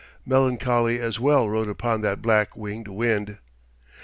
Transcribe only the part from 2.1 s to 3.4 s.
black winged wind.